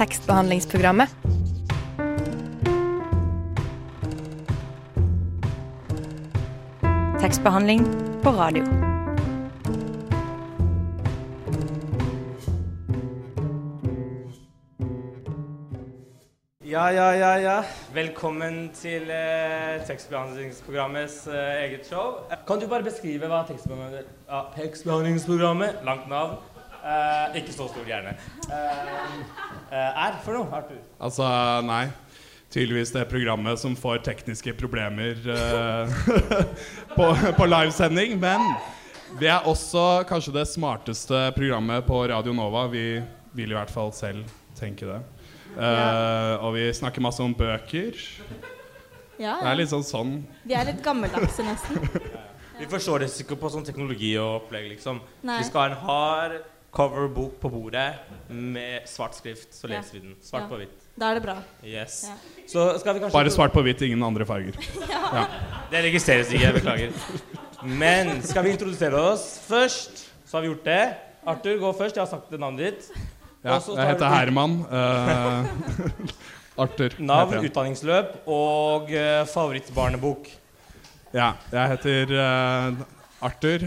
tekstbehandlingsprogrammet. 0.00 1.08
Tekstbehandling 7.20 7.84
på 8.22 8.30
radio. 8.30 8.64
Ja, 16.64 16.92
ja, 16.92 17.14
ja, 17.14 17.38
ja. 17.38 17.62
Velkommen 17.94 18.70
til 18.74 19.10
eh, 19.10 19.82
tekstbehandlingsprogrammets 19.84 21.26
eh, 21.26 21.64
eget 21.66 21.88
show. 21.90 22.22
Kan 22.48 22.62
du 22.62 22.68
bare 22.70 22.86
beskrive 22.88 23.28
hva 23.28 23.42
tekstbehandling, 23.48 24.08
ja, 24.30 24.44
tekstbehandlingsprogrammet, 24.56 25.84
langt 25.84 26.08
navn, 26.08 26.38
eh, 26.84 27.36
ikke 27.40 27.52
så 27.52 27.68
stor 27.68 27.84
gjerne, 27.86 28.14
eh, 28.48 28.54
eh, 28.54 29.49
er 29.78 30.18
for 30.24 30.38
noe, 30.38 30.48
Arthur? 30.56 30.80
Altså, 30.98 31.26
nei. 31.66 31.84
Tydeligvis 32.50 32.90
det 32.90 33.04
programmet 33.06 33.60
som 33.62 33.76
får 33.78 34.00
tekniske 34.02 34.56
problemer 34.58 35.20
eh, 35.30 36.00
på, 36.96 37.06
på 37.36 37.46
livesending. 37.46 38.16
Men 38.18 38.42
vi 39.20 39.30
er 39.30 39.46
også 39.46 40.02
kanskje 40.10 40.34
det 40.34 40.48
smarteste 40.50 41.28
programmet 41.36 41.86
på 41.86 42.02
Radio 42.10 42.34
Nova. 42.34 42.66
Vi 42.72 42.98
vil 43.38 43.54
i 43.54 43.58
hvert 43.58 43.70
fall 43.70 43.94
selv 43.94 44.26
tenke 44.58 44.88
det. 44.88 44.98
Uh, 45.50 46.42
og 46.46 46.54
vi 46.54 46.68
snakker 46.74 47.02
masse 47.02 47.22
om 47.22 47.34
bøker. 47.34 47.96
Ja, 49.20 49.36
Det 49.42 49.50
er 49.50 49.58
litt 49.58 49.70
sånn 49.72 49.84
sånn. 49.84 50.12
Vi 50.46 50.54
er 50.56 50.68
litt 50.70 50.80
gammeldagse, 50.84 51.44
nesten. 51.44 51.82
Vi 52.60 52.68
forstår 52.70 53.04
det 53.04 53.10
ikke 53.22 53.38
på 53.40 53.50
sånn 53.52 53.66
teknologi 53.66 54.14
og 54.20 54.44
opplegg, 54.44 54.70
liksom. 54.74 55.00
Nei. 55.26 55.38
Vi 55.42 55.48
skal 55.48 55.60
ha 55.60 55.68
en 55.70 55.82
hard 55.84 56.40
coverbok 56.72 57.40
på 57.42 57.50
bordet 57.50 57.94
med 58.30 58.86
svart 58.88 59.14
skrift, 59.18 59.52
så 59.54 59.68
Ja. 59.68 59.76
leser 59.78 59.92
vi 59.98 60.00
den. 60.00 60.14
Svart 60.22 60.42
Ja. 60.42 60.48
på 60.48 60.56
hvitt. 60.60 60.76
Da 60.98 61.10
er 61.10 61.14
det 61.14 61.22
bra. 61.22 61.36
Yes. 61.64 62.04
Ja. 62.08 62.14
Så 62.46 62.78
skal 62.80 62.94
vi 62.94 63.00
kanskje 63.00 63.12
Bare 63.12 63.30
svart 63.30 63.52
på 63.52 63.62
hvitt, 63.62 63.82
ingen 63.82 64.02
andre 64.02 64.24
farger. 64.24 64.52
Det 65.70 65.84
registreres 65.84 66.30
ikke, 66.32 66.44
jeg 66.44 66.54
beklager. 66.54 66.92
Men 67.62 68.22
skal 68.22 68.44
vi 68.44 68.50
introdusere 68.50 68.94
oss 69.12 69.40
først? 69.48 70.06
Så 70.26 70.36
har 70.36 70.42
vi 70.42 70.48
gjort 70.52 70.64
det. 70.64 70.94
Arthur, 71.26 71.58
gå 71.58 71.72
først. 71.78 71.96
Jeg 71.96 72.04
har 72.06 72.10
sagt 72.10 72.30
navnet 72.38 72.58
ditt. 72.58 72.90
Ja, 73.44 73.58
jeg 73.58 73.86
heter 73.88 73.98
du- 73.98 74.14
Herman. 74.14 74.54
Uh, 74.70 75.46
Arthur. 76.62 76.90
Navn, 76.98 77.32
heter 77.32 77.48
utdanningsløp 77.48 78.28
og 78.28 78.90
uh, 78.92 79.24
favorittbarnebok. 79.26 80.28
Ja, 81.14 81.32
jeg 81.50 81.68
heter 81.72 82.12
eh, 82.14 82.74
Arthur. 83.20 83.66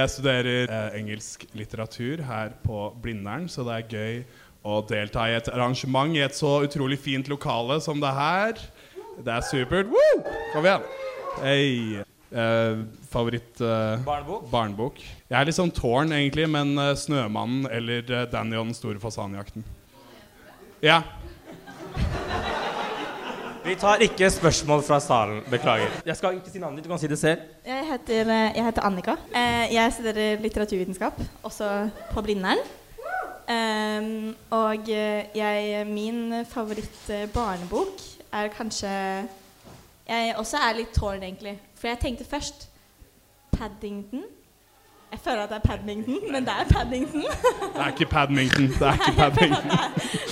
jeg 0.00 0.10
studerer 0.12 0.68
eh, 0.68 0.98
engelsk 1.00 1.46
litteratur 1.56 2.22
her 2.26 2.56
på 2.64 2.90
Blindern, 3.02 3.48
så 3.48 3.64
det 3.66 3.76
er 3.76 3.94
gøy 3.96 4.18
å 4.66 4.80
delta 4.88 5.28
i 5.30 5.36
et 5.38 5.48
arrangement 5.52 6.12
i 6.16 6.24
et 6.24 6.36
så 6.36 6.58
utrolig 6.66 6.98
fint 7.00 7.28
lokale 7.30 7.78
som 7.84 8.02
det 8.02 8.12
her. 8.16 8.60
Det 9.22 9.32
er 9.32 9.46
supert. 9.46 9.88
Woo! 9.88 10.20
Kom 10.52 10.66
igjen. 10.66 10.84
Hey. 11.40 12.04
Eh, 12.26 12.80
favoritt 13.08 13.60
eh, 13.62 14.02
Barnebok? 14.04 14.48
barnebok? 14.50 14.98
Jeg 15.00 15.36
er 15.38 15.46
litt 15.46 15.56
sånn 15.56 15.70
tårn, 15.72 16.10
egentlig, 16.12 16.48
men 16.50 16.74
eh, 16.74 16.92
'Snømannen' 16.98 17.68
eller 17.70 18.02
uh, 18.10 18.24
'Danny 18.26 18.58
og 18.58 18.66
den 18.66 18.76
store 18.76 19.00
fasanjakten'. 19.00 19.64
Ja. 20.82 21.04
Vi 23.66 23.74
tar 23.74 23.98
ikke 24.04 24.28
spørsmål 24.30 24.82
fra 24.86 25.00
salen. 25.00 25.40
Beklager. 25.50 25.90
Jeg 26.06 26.16
skal 26.16 26.36
ikke 26.38 26.50
si 26.52 26.60
navnet 26.62 26.78
ditt. 26.78 26.86
Du 26.86 26.92
kan 26.92 27.00
si 27.02 27.08
det 27.10 27.18
selv. 27.18 27.40
Jeg 27.66 27.86
heter, 27.90 28.30
jeg 28.54 28.64
heter 28.64 28.84
Annika. 28.86 29.16
Eh, 29.34 29.74
Jeg 29.74 29.92
studerer 29.92 30.38
litteraturvitenskap, 30.40 31.18
også 31.42 31.88
på 32.12 32.22
Blindern. 32.22 32.62
Ehm, 33.50 34.34
og 34.50 34.88
eh, 34.90 35.24
jeg, 35.34 35.86
min 35.86 36.44
favoritt-barnebok 36.50 38.00
er 38.32 38.48
kanskje 38.48 38.88
Jeg 40.08 40.34
også 40.38 40.56
er 40.62 40.76
litt 40.78 40.94
tårn, 40.94 41.22
egentlig. 41.22 41.58
For 41.74 41.88
jeg 41.88 41.98
tenkte 41.98 42.24
først 42.24 42.68
Paddington. 43.58 44.22
Jeg 45.12 45.20
føler 45.22 45.42
at 45.44 45.50
det 45.52 45.56
er 45.56 45.64
Paddington, 45.64 46.18
men 46.32 46.44
det 46.46 46.52
er 46.52 46.68
Paddington. 46.70 47.22
Det 47.22 47.82
er 47.82 47.92
ikke 47.92 48.06
Padmington. 48.10 48.68
Det 48.74 48.86
er 48.88 48.92
ikke 48.98 49.12
Padmington. 49.22 49.70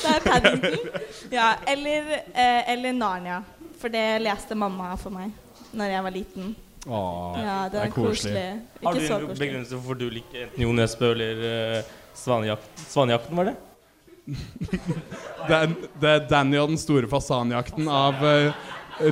Det 0.03 0.11
er 0.11 0.25
Paddington. 0.27 1.01
Ja, 1.33 1.49
eller, 1.73 2.11
eh, 2.35 2.73
eller 2.73 2.93
Narnia. 2.93 3.41
For 3.81 3.93
det 3.93 4.05
leste 4.25 4.57
mamma 4.57 4.95
for 4.97 5.13
meg 5.15 5.31
når 5.75 5.91
jeg 5.91 6.05
var 6.07 6.15
liten. 6.15 6.55
Åh, 6.87 7.39
Ja, 7.41 7.59
det 7.73 7.81
er 7.81 7.93
koselig. 7.93 8.45
Har 8.85 8.95
du 8.95 9.29
en 9.31 9.39
begrunnelse 9.39 9.71
for 9.75 9.81
hvorfor 9.81 10.01
du 10.03 10.09
liker 10.13 10.45
enten 10.47 10.63
Jo 10.63 10.73
Nesbø 10.77 11.11
eller 11.15 11.79
uh, 11.81 11.95
Svanejakten? 12.15 12.85
Svanejakten, 12.89 13.37
var 13.37 13.51
det? 13.51 13.57
Det 15.45 15.57
er, 15.57 15.73
det 16.01 16.11
er 16.11 16.23
Danny 16.31 16.57
og 16.57 16.71
den 16.71 16.79
store 16.81 17.09
fasanjakten 17.11 17.89
av 17.93 18.23
uh, 18.25 18.55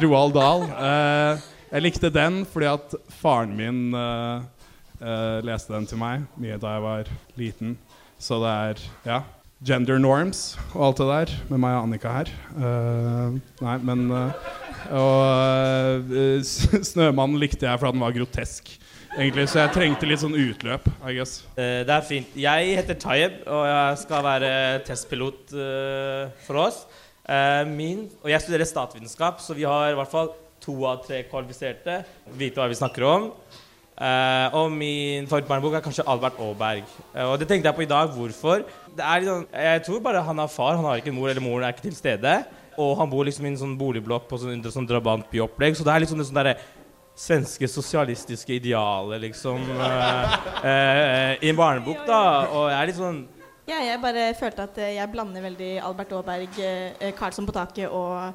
Roald 0.01 0.33
Dahl. 0.33 0.63
Uh, 0.73 1.43
jeg 1.73 1.85
likte 1.85 2.09
den 2.13 2.43
fordi 2.49 2.69
at 2.69 2.95
faren 3.21 3.53
min 3.57 3.95
eh, 3.97 4.43
leste 5.43 5.75
den 5.75 5.87
til 5.91 5.99
meg 5.99 6.27
mye 6.39 6.59
da 6.63 6.77
jeg 6.77 6.83
var 6.85 7.13
liten. 7.39 7.77
Så 8.23 8.39
det 8.43 8.51
er 8.51 8.83
ja, 9.09 9.21
gender 9.63 9.99
norms 10.03 10.53
og 10.75 10.85
alt 10.89 11.01
det 11.01 11.09
der 11.09 11.33
med 11.51 11.63
meg 11.63 11.77
og 11.77 11.87
Annika 11.87 12.13
her. 12.17 12.31
Eh, 12.55 13.37
nei, 13.63 13.77
men 13.87 14.07
eh, 14.11 14.49
Og 14.99 16.13
eh, 16.13 16.55
Snømannen 16.93 17.39
likte 17.41 17.69
jeg 17.69 17.83
fordi 17.83 17.97
den 17.97 18.05
var 18.05 18.17
grotesk. 18.17 18.73
Egentlig, 19.13 19.45
Så 19.53 19.61
jeg 19.61 19.75
trengte 19.75 20.09
litt 20.09 20.23
sånn 20.23 20.37
utløp, 20.39 20.87
I 21.05 21.13
guess. 21.19 21.43
Uh, 21.53 21.83
det 21.85 21.93
er 21.93 22.05
fint. 22.09 22.31
Jeg 22.39 22.77
heter 22.79 22.97
Tayeb, 22.97 23.43
og 23.45 23.67
jeg 23.69 23.99
skal 24.01 24.23
være 24.25 24.53
testpilot 24.87 25.53
uh, 25.53 26.31
for 26.47 26.63
oss. 26.63 26.79
Uh, 27.27 27.61
min, 27.69 28.07
og 28.23 28.31
jeg 28.33 28.41
studerer 28.41 28.71
statsvitenskap, 28.71 29.43
så 29.45 29.53
vi 29.59 29.67
har 29.69 29.93
i 29.93 29.99
hvert 29.99 30.09
fall 30.09 30.33
to 30.65 30.79
av 30.89 31.05
tre 31.05 31.21
kvalifiserte. 31.29 31.99
Vite 32.41 32.63
hva 32.63 32.71
vi 32.73 32.81
snakker 32.81 33.05
om. 33.05 33.29
Eh, 33.93 34.55
og 34.57 34.73
min 34.73 35.27
favorittbarnebok 35.29 35.75
er 35.77 35.85
kanskje 35.85 36.05
Albert 36.09 36.39
Aaberg. 36.41 36.89
Uh, 37.13 37.27
og 37.33 37.39
det 37.39 37.49
tenkte 37.49 37.69
jeg 37.69 37.77
på 37.77 37.85
i 37.85 37.91
dag. 37.91 38.09
Hvorfor? 38.09 38.65
Sånn, 38.97 39.45
jeg 39.53 39.83
tror 39.87 40.01
bare 40.05 40.23
han 40.25 40.41
har 40.41 40.49
far, 40.51 40.79
han 40.79 40.87
har 40.89 41.03
ikke 41.03 41.13
en 41.13 41.19
mor, 41.19 41.29
eller 41.31 41.45
moren 41.45 41.67
er 41.69 41.75
ikke 41.75 41.91
til 41.91 41.97
stede. 41.97 42.39
Og 42.81 42.95
han 42.99 43.11
bor 43.13 43.27
liksom 43.29 43.45
i 43.47 43.53
en 43.53 43.61
sånn 43.61 43.77
boligblokk 43.79 44.25
på 44.31 44.41
sånn, 44.41 44.65
sånn 44.73 44.89
drabantbyopplegg. 44.89 45.77
Så 45.77 45.85
det 45.85 45.93
er 45.93 46.09
sånn, 46.09 46.23
det 46.23 46.29
sånn 46.31 46.41
derre 46.41 46.57
svenske 47.13 47.69
sosialistiske 47.69 48.57
idealet, 48.57 49.21
liksom, 49.29 49.61
Uh, 50.63 51.35
i 51.43 51.49
en 51.51 51.57
barnebok, 51.59 52.05
da. 52.07 52.19
Og 52.55 52.69
jeg 52.71 52.79
er 52.79 52.87
litt 52.87 52.99
sånn 52.99 53.17
Ja, 53.67 53.81
jeg 53.83 53.99
bare 54.03 54.29
følte 54.39 54.65
at 54.69 54.77
jeg 54.79 55.11
blander 55.11 55.43
veldig 55.43 55.71
Albert 55.83 56.13
Aaberg, 56.15 56.59
Karlsson 57.19 57.47
på 57.47 57.55
taket 57.57 57.91
og 57.91 58.31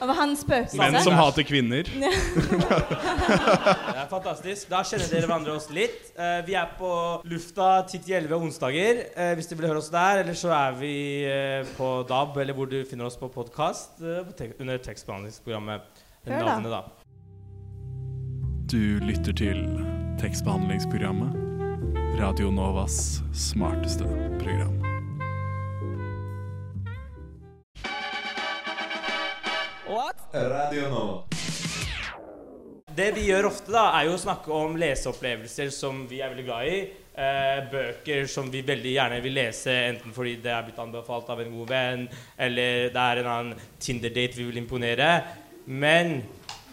og 0.00 0.14
hans 0.16 0.42
spøkelse. 0.44 0.78
Menn 0.78 0.98
som 1.04 1.16
hater 1.18 1.44
kvinner. 1.46 1.88
Det 1.98 3.96
er 3.98 4.08
fantastisk. 4.10 4.68
Da 4.70 4.82
kjenner 4.86 5.10
dere 5.10 5.26
hverandre 5.26 5.56
oss 5.58 5.68
litt. 5.74 6.12
Eh, 6.14 6.40
vi 6.46 6.56
er 6.58 6.70
på 6.78 6.90
lufta 7.28 7.68
10-11 7.88 8.36
onsdager, 8.38 9.02
eh, 9.14 9.32
hvis 9.38 9.50
du 9.50 9.56
vil 9.58 9.68
høre 9.70 9.82
oss 9.82 9.90
der. 9.94 10.22
Eller 10.22 10.38
så 10.38 10.52
er 10.54 10.78
vi 10.78 10.94
eh, 11.28 11.66
på 11.78 11.90
DAB, 12.08 12.38
eller 12.44 12.56
hvor 12.56 12.70
du 12.70 12.78
finner 12.88 13.10
oss 13.10 13.18
på 13.18 13.30
podkast, 13.32 13.98
te 14.38 14.52
under 14.58 14.80
tekstbehandlingsprogrammet. 14.82 16.04
Hør 16.28 16.38
da. 16.38 16.44
Navnet, 16.54 16.72
da. 16.72 16.82
Du 18.68 19.00
lytter 19.04 19.32
til 19.32 19.64
tekstbehandlingsprogrammet. 20.20 21.44
Radio 22.18 22.50
Novas 22.50 23.22
smarteste 23.32 24.04
program. 24.42 24.87
Radio 29.88 30.88
Nova. 30.92 31.22
Det 32.98 33.06
vi 33.16 33.22
gjør 33.28 33.46
ofte, 33.48 33.70
da, 33.72 33.86
er 33.96 34.08
jo 34.08 34.16
å 34.18 34.20
snakke 34.20 34.52
om 34.52 34.74
leseopplevelser 34.76 35.70
som 35.72 36.02
vi 36.10 36.18
er 36.20 36.28
veldig 36.32 36.44
glad 36.44 36.68
i. 36.68 36.80
Eh, 37.18 37.60
bøker 37.72 38.28
som 38.28 38.50
vi 38.52 38.60
veldig 38.66 38.92
gjerne 38.92 39.22
vil 39.24 39.38
lese, 39.38 39.72
enten 39.88 40.12
fordi 40.12 40.34
det 40.44 40.52
er 40.52 40.66
blitt 40.66 40.82
anbefalt 40.82 41.30
av 41.32 41.40
en 41.40 41.54
god 41.54 41.72
venn, 41.72 42.04
eller 42.36 42.92
det 42.92 43.06
er 43.06 43.22
en 43.22 43.30
annen 43.32 43.64
Tinder-date 43.80 44.36
vi 44.36 44.50
vil 44.50 44.60
imponere. 44.60 45.08
Men 45.64 46.18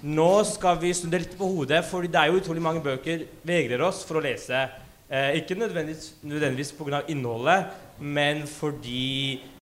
nå 0.03 0.29
skal 0.51 0.81
vi 0.83 0.91
snu 0.97 1.07
det 1.13 1.23
litt 1.23 1.39
på 1.39 1.53
hodet, 1.55 1.85
for 1.87 2.03
det 2.03 2.19
er 2.19 2.33
jo 2.33 2.43
utrolig 2.43 2.67
mange 2.67 2.83
bøker 2.83 3.29
vegrer 3.47 3.87
oss 3.87 4.03
for 4.03 4.19
å 4.19 4.25
lese. 4.27 4.67
Eh, 5.07 5.39
ikke 5.39 5.55
nødvendigvis, 5.55 6.17
nødvendigvis 6.25 6.75
pga. 6.75 7.05
innholdet, 7.07 7.71
men 7.99 8.43
fordi 8.43 9.54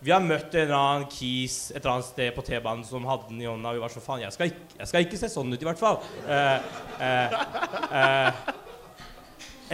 Vi 0.00 0.12
har 0.14 0.22
møtt 0.24 0.54
en 0.54 0.62
eller 0.62 0.76
annen 0.78 1.08
kis 1.12 1.56
et 1.74 1.82
eller 1.82 1.98
annet 1.98 2.08
sted 2.08 2.30
på 2.32 2.44
T-banen 2.46 2.86
som 2.88 3.04
hadde 3.04 3.28
den 3.28 3.42
i 3.42 3.48
hånda. 3.48 3.72
Og 3.74 3.76
vi 3.76 3.82
var 3.82 3.92
så 3.92 4.00
faen, 4.00 4.22
jeg 4.24 4.32
skal, 4.32 4.48
ikke, 4.48 4.78
jeg 4.78 4.88
skal 4.88 5.04
ikke 5.04 5.20
se 5.20 5.28
sånn 5.28 5.52
ut, 5.52 5.60
i 5.60 5.68
hvert 5.68 5.82
fall. 5.82 6.00
Eh, 6.24 6.70
eh, 7.04 7.36
eh, 8.00 8.40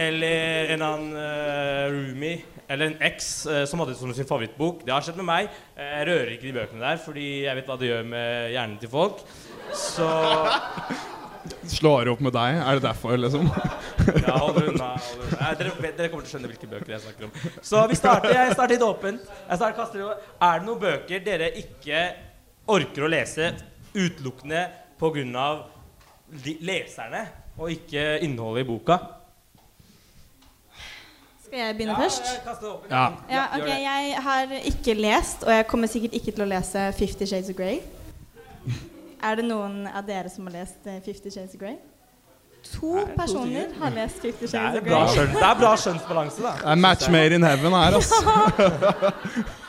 eller 0.07 0.73
en 0.75 0.83
annen 0.85 1.15
eh, 1.23 1.85
roomie 1.95 2.43
eller 2.67 2.89
en 2.91 2.97
eks 3.07 3.29
eh, 3.47 3.63
som 3.69 3.79
hadde 3.79 3.93
det 3.95 4.01
som 4.01 4.11
sin 4.13 4.27
favorittbok. 4.27 4.83
Det 4.83 4.91
har 4.91 5.05
skjedd 5.05 5.19
med 5.21 5.29
meg. 5.29 5.51
Jeg 5.79 6.07
rører 6.09 6.33
ikke 6.35 6.49
de 6.49 6.55
bøkene 6.59 6.83
der, 6.83 6.99
fordi 6.99 7.27
jeg 7.45 7.59
vet 7.61 7.71
hva 7.71 7.77
det 7.79 7.91
gjør 7.93 8.09
med 8.11 8.51
hjernen 8.51 8.79
til 8.81 8.91
folk. 8.91 9.23
Så 9.71 10.09
Slår 11.71 12.09
opp 12.11 12.19
med 12.23 12.35
deg, 12.35 12.57
er 12.59 12.75
det 12.75 12.83
derfor, 12.83 13.15
liksom? 13.15 13.47
jeg 14.27 14.33
hold 14.33 14.61
unna 14.63 14.89
dere, 15.59 15.71
dere 15.97 16.09
kommer 16.11 16.25
til 16.25 16.29
å 16.29 16.31
skjønne 16.33 16.51
hvilke 16.51 16.69
bøker 16.71 16.93
jeg 16.95 17.03
snakker 17.03 17.27
om. 17.27 17.33
Så 17.65 17.83
vi 17.91 17.97
starter, 17.99 18.33
jeg 18.35 18.53
starter 18.55 18.75
litt 18.75 18.85
åpent. 18.87 19.27
Jeg 19.49 19.59
starter, 19.59 19.77
kaster, 19.77 20.29
er 20.47 20.61
det 20.61 20.67
noen 20.67 20.81
bøker 20.81 21.25
dere 21.25 21.51
ikke 21.61 22.03
orker 22.77 23.07
å 23.07 23.11
lese 23.11 23.51
utelukkende 23.97 24.67
pga. 24.99 25.49
leserne, 26.61 27.27
og 27.57 27.71
ikke 27.71 28.19
innholdet 28.25 28.65
i 28.65 28.67
boka? 28.67 28.97
Skal 31.47 31.59
jeg 31.59 31.75
begynne 31.77 31.95
først? 31.95 32.25
jeg. 32.45 32.79
Ja. 32.91 33.03
Ja, 33.31 33.45
okay. 33.55 33.77
Jeg 33.81 34.23
har 34.23 34.51
ikke 34.67 34.93
lest, 34.93 35.43
og 35.43 35.53
jeg 35.53 35.67
kommer 35.67 35.87
sikkert 35.87 36.17
ikke 36.19 36.33
til 36.35 36.43
å 36.43 36.49
lese 36.49 36.89
Fifty 36.97 37.25
Shades 37.25 37.49
of 37.49 37.55
Grey. 37.55 37.79
Er 39.27 39.39
det 39.39 39.47
noen 39.47 39.87
av 39.87 40.03
dere 40.05 40.29
som 40.29 40.45
har 40.49 40.59
lest 40.59 40.83
eh, 40.85 40.99
Fifty 41.05 41.31
Shades 41.31 41.55
of 41.55 41.61
Grey? 41.61 41.77
To 42.75 43.05
personer 43.17 43.71
har 43.81 43.93
lest 43.95 44.21
Fifty 44.21 44.47
Shades 44.47 44.77
of 44.77 44.83
Grey. 44.83 45.25
det 45.33 45.43
er 45.43 45.59
bra 45.59 45.71
skjønnsbalanse, 45.77 46.43
da. 46.43 46.51
Det 46.61 46.71
er 46.73 46.81
match 46.83 47.09
made 47.09 47.35
in 47.35 47.43
heaven 47.43 47.73
her, 47.73 47.97
altså. 47.97 48.15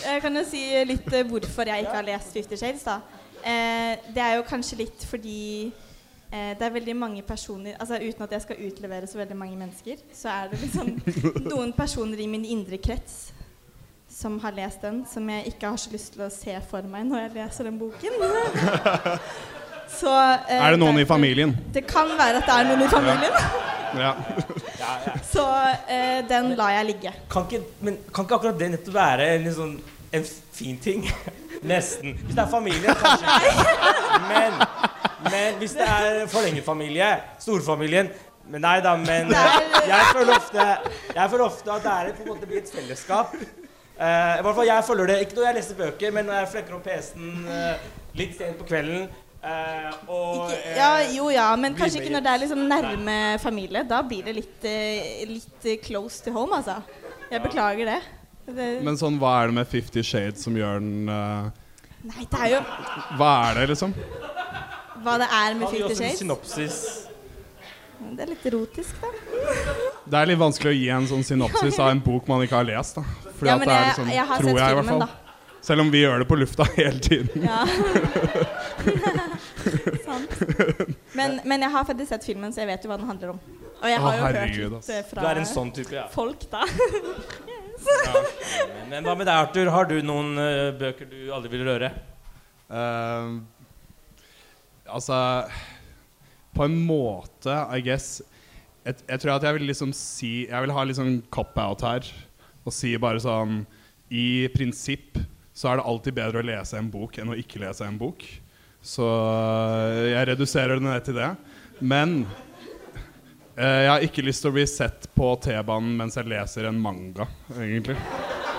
Jeg 0.00 0.22
kan 0.22 0.36
jo 0.36 0.42
si 0.46 0.60
litt 0.86 1.12
eh, 1.12 1.26
hvorfor 1.26 1.68
jeg 1.68 1.84
ikke 1.84 1.96
har 1.98 2.06
lest 2.06 2.32
Fifty 2.32 2.56
Shades. 2.56 2.82
da. 2.86 3.00
Eh, 3.44 4.12
det 4.14 4.22
er 4.22 4.36
jo 4.38 4.46
kanskje 4.48 4.82
litt 4.82 5.04
fordi 5.08 5.66
eh, 5.66 6.52
det 6.58 6.62
er 6.66 6.72
veldig 6.74 6.96
mange 6.96 7.22
personer 7.22 7.78
altså 7.80 7.96
Uten 7.96 8.26
at 8.26 8.32
jeg 8.36 8.42
skal 8.42 8.62
utlevere 8.66 9.06
så 9.06 9.18
veldig 9.18 9.36
mange 9.36 9.56
mennesker, 9.56 10.02
så 10.14 10.28
er 10.28 10.50
det 10.52 10.60
liksom 10.60 10.90
noen 11.52 11.72
personer 11.72 12.20
i 12.20 12.26
min 12.30 12.44
indre 12.44 12.78
krets 12.78 13.32
som 14.10 14.38
har 14.42 14.52
lest 14.52 14.82
den, 14.82 15.04
som 15.06 15.28
jeg 15.30 15.46
ikke 15.46 15.70
har 15.70 15.76
så 15.78 15.90
lyst 15.92 16.12
til 16.12 16.26
å 16.26 16.30
se 16.34 16.56
for 16.68 16.84
meg 16.90 17.06
når 17.08 17.22
jeg 17.24 17.34
leser 17.38 17.68
den 17.70 17.78
boken. 17.78 18.18
så, 19.98 20.14
eh, 20.48 20.62
Er 20.66 20.70
det 20.74 20.80
noen 20.80 20.98
i 21.02 21.06
familien? 21.08 21.56
Det 21.74 21.86
kan 21.88 22.08
være 22.18 22.40
at 22.40 22.46
det 22.48 22.56
er 22.56 22.68
noen 22.70 22.84
i 22.86 22.88
familien. 22.88 23.32
Ja. 23.98 24.14
Ja, 24.80 24.90
ja. 25.06 25.14
Så 25.32 25.44
eh, 25.88 26.20
den 26.28 26.54
lar 26.58 26.70
jeg 26.78 26.86
ligge. 26.92 27.12
Kan 27.30 27.48
ikke, 27.48 27.62
men 27.80 27.98
kan 28.14 28.26
ikke 28.26 28.38
akkurat 28.38 28.58
det 28.60 28.70
nettopp 28.76 28.94
være 28.94 29.28
en, 29.34 29.50
sånn, 29.54 29.76
en 30.14 30.26
fin 30.54 30.78
ting? 30.82 31.06
Nesten. 31.70 32.14
Hvis 32.24 32.36
det 32.36 32.44
er 32.44 32.50
familie, 32.50 32.94
kanskje. 33.02 33.54
Men, 34.30 34.54
men 35.26 35.56
hvis 35.60 35.72
det 35.76 35.84
er 35.84 36.26
forlengerfamilie, 36.30 37.08
storfamilien 37.42 38.08
men 38.50 38.62
Nei 38.64 38.78
da, 38.82 38.96
men 38.98 39.30
jeg 39.30 40.06
føler 40.14 40.32
ofte, 40.34 40.64
jeg 41.14 41.30
føler 41.30 41.44
ofte 41.44 41.72
at 41.74 41.84
det 41.84 41.92
er 41.92 42.14
på 42.16 42.24
en 42.24 42.30
måte 42.32 42.48
blir 42.50 42.62
et 42.62 42.72
fellesskap. 42.72 43.34
Uh, 44.00 44.38
I 44.40 44.42
hvert 44.42 44.56
fall 44.56 44.64
jeg 44.64 44.84
føler 44.86 45.10
det 45.10 45.16
Ikke 45.26 45.36
når 45.36 45.44
jeg 45.44 45.56
leser 45.58 45.76
bøker, 45.76 46.12
men 46.16 46.24
når 46.26 46.38
jeg 46.38 46.48
flekker 46.54 46.76
opp 46.78 46.86
PC-en 46.88 47.44
uh, 47.44 47.90
litt 48.16 48.32
sent 48.38 48.56
på 48.58 48.66
kvelden. 48.70 49.10
Eh, 49.42 49.90
og 50.08 50.50
Ikke, 50.50 50.58
eh, 50.70 50.76
ja, 50.76 50.90
jo 51.16 51.28
ja, 51.32 51.48
men 51.56 51.74
kanskje 51.78 52.00
ikke 52.02 52.12
når 52.14 52.24
det 52.26 52.32
er 52.34 52.42
liksom 52.44 52.64
nærme 52.70 53.16
familie. 53.42 53.82
Da 53.88 54.02
blir 54.02 54.24
det 54.26 54.34
litt, 54.36 54.64
eh, 54.68 55.24
litt 55.28 55.68
close 55.86 56.22
to 56.24 56.32
home, 56.34 56.52
altså. 56.56 56.80
Jeg 57.30 57.42
beklager 57.44 57.84
det. 57.94 58.00
det 58.50 58.70
Men 58.82 58.96
sånn, 58.98 59.18
hva 59.22 59.36
er 59.42 59.46
det 59.52 59.54
med 59.60 59.68
Fifty 59.70 60.02
Shades 60.02 60.42
som 60.42 60.56
gjør 60.58 60.80
den 60.82 61.08
uh, 61.08 61.50
nei, 62.02 62.24
det 62.26 62.40
er 62.40 62.48
jo 62.56 62.60
Hva 63.20 63.28
er 63.50 63.60
det, 63.60 63.68
liksom? 63.74 63.92
hva 65.04 65.14
det 65.22 65.28
er 65.30 65.54
med 65.54 65.68
Kan 65.68 65.76
vi 65.76 65.82
Fifty 65.84 65.94
Shades. 66.02 66.18
synopsis? 66.18 66.80
Det 68.00 68.24
er 68.24 68.30
litt 68.32 68.44
erotisk, 68.48 68.96
da. 69.00 69.08
Det 70.10 70.18
er 70.18 70.28
litt 70.32 70.40
vanskelig 70.40 70.70
å 70.72 70.76
gi 70.76 70.86
en 70.96 71.06
sånn 71.06 71.24
synopsis 71.24 71.78
av 71.78 71.90
en 71.92 72.00
bok 72.02 72.26
man 72.32 72.42
ikke 72.44 72.56
har 72.58 72.64
lest. 72.66 72.96
da 72.96 73.04
Fordi 73.04 73.46
Ja, 73.50 73.54
at 73.54 73.60
men 73.60 73.68
det 73.68 73.74
er 73.76 73.80
jeg, 73.80 73.88
liksom, 73.92 74.10
jeg 74.16 74.26
har 74.32 74.40
tror 74.40 74.48
sett 74.50 74.58
jeg 74.58 74.70
i 74.72 74.78
hvert 74.80 74.88
filmen, 74.88 75.00
fall. 75.00 75.06
da. 75.06 75.60
Selv 75.62 75.80
om 75.84 75.90
vi 75.92 76.00
gjør 76.00 76.18
det 76.22 76.28
på 76.30 76.38
lufta 76.40 76.64
hele 76.80 77.00
tiden. 77.04 77.44
Ja. 77.44 77.64
Men, 81.18 81.40
men 81.44 81.64
jeg 81.64 81.72
har 81.74 81.86
faktisk 81.88 82.12
sett 82.12 82.26
filmen, 82.26 82.52
så 82.54 82.62
jeg 82.62 82.70
vet 82.70 82.84
jo 82.84 82.90
hva 82.90 82.98
den 83.00 83.08
handler 83.08 83.32
om. 83.34 83.40
Og 83.80 83.88
jeg 83.88 83.98
Å, 83.98 84.04
har 84.04 84.16
jo 84.16 84.24
herregud, 84.26 84.74
hørt 84.74 84.74
litt 84.76 84.92
eh, 84.92 85.02
Du 85.02 85.10
fra 85.14 85.30
er 85.30 85.40
en 85.40 85.48
sånn 85.48 85.72
type, 85.74 85.94
ja. 85.96 86.06
folk, 86.12 86.44
da. 86.52 86.66
Men, 87.80 88.90
men 88.90 89.06
hva 89.06 89.14
med 89.16 89.24
deg, 89.24 89.38
Arthur? 89.40 89.70
Har 89.72 89.86
du 89.88 89.94
noen 90.04 90.34
uh, 90.36 90.68
bøker 90.76 91.06
du 91.08 91.30
aldri 91.32 91.48
vil 91.54 91.62
røre? 91.64 91.88
Eh, 92.68 93.30
altså 94.84 95.16
På 96.52 96.66
en 96.66 96.76
måte, 96.84 97.54
I 97.72 97.80
guess 97.86 98.18
jeg, 98.84 98.96
jeg 99.06 99.22
tror 99.22 99.34
at 99.34 99.44
jeg 99.44 99.56
vil 99.58 99.66
liksom 99.68 99.94
si 99.96 100.32
Jeg 100.44 100.64
vil 100.64 100.72
ha 100.76 100.84
litt 100.86 100.98
sånn 100.98 101.22
cop-out 101.32 101.84
her. 101.84 102.06
Og 102.64 102.74
si 102.74 102.92
bare 103.00 103.22
sånn 103.22 103.62
I 104.12 104.48
prinsipp 104.54 105.20
så 105.56 105.72
er 105.72 105.80
det 105.80 105.88
alltid 105.90 106.16
bedre 106.16 106.40
å 106.40 106.46
lese 106.46 106.78
en 106.78 106.88
bok 106.92 107.18
enn 107.20 107.32
å 107.32 107.36
ikke 107.36 107.60
lese 107.60 107.84
en 107.84 107.98
bok. 108.00 108.22
Så 108.82 109.06
eh, 109.06 110.10
jeg 110.14 110.28
reduserer 110.32 110.78
det 110.78 110.86
ned 110.86 111.04
til 111.04 111.18
det. 111.20 111.30
Men 111.80 112.14
eh, 113.56 113.80
jeg 113.84 113.90
har 113.92 114.06
ikke 114.06 114.24
lyst 114.24 114.44
til 114.44 114.52
å 114.52 114.56
bli 114.56 114.66
sett 114.68 115.08
på 115.16 115.32
T-banen 115.44 115.92
mens 115.98 116.16
jeg 116.16 116.28
leser 116.30 116.68
en 116.70 116.80
manga, 116.80 117.28
egentlig. 117.56 117.96